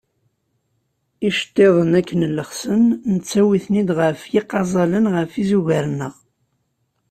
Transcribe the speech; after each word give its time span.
Icettiḍen, 1.27 1.91
akken 1.99 2.21
llexsen, 2.31 2.83
nettawi-ten-id 3.13 3.89
deg 3.99 4.19
yiqaẓalen 4.33 5.05
ɣef 5.15 5.31
yizugar-nneɣ. 5.35 6.13